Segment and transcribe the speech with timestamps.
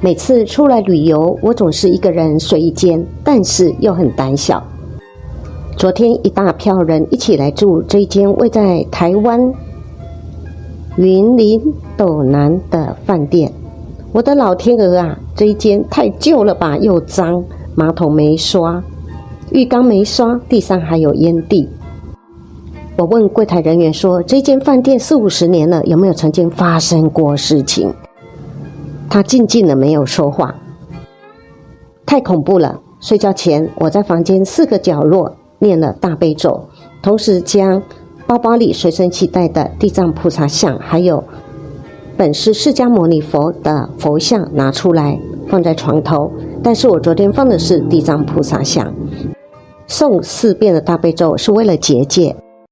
[0.00, 4.62] 每次出来旅游，我总是一个人睡一间，但是又很胆小。
[5.76, 9.52] 昨天一大票人一起来住这一间位在台湾
[10.96, 11.60] 云林
[11.96, 13.52] 斗南的饭店。
[14.12, 17.42] 我的老天鹅啊，这一间太旧了吧，又脏，
[17.74, 18.80] 马桶没刷，
[19.50, 21.68] 浴缸没刷，地上还有烟蒂。
[22.96, 27.92] 我问柜台人员说：“这间饭店四五十年了，有没有曾经发生过事情？”
[29.08, 30.54] 他静静的没有说话。
[32.06, 32.80] 太恐怖了！
[33.00, 36.68] 睡觉前，我在房间四个角落念了大悲咒，
[37.00, 37.82] 同时将
[38.26, 41.22] 包包里随身携带的地藏菩萨像，还有
[42.16, 46.30] 本是释迦牟尼佛的佛像拿出来放在床头。
[46.62, 48.92] 但是我昨天放的是地藏菩萨像。
[49.86, 52.34] 诵四遍的大悲咒是为了结界。